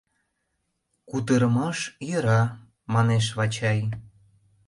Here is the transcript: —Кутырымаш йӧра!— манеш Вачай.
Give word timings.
—Кутырымаш 1.09 1.79
йӧра!— 2.07 2.41
манеш 2.93 3.25
Вачай. 3.37 3.79